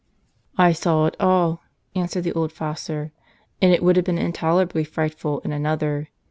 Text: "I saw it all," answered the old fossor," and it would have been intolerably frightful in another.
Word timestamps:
"I 0.57 0.71
saw 0.71 1.05
it 1.05 1.15
all," 1.19 1.61
answered 1.93 2.23
the 2.23 2.33
old 2.33 2.51
fossor," 2.51 3.11
and 3.61 3.71
it 3.71 3.83
would 3.83 3.97
have 3.97 4.05
been 4.05 4.17
intolerably 4.17 4.83
frightful 4.83 5.41
in 5.41 5.51
another. 5.51 6.09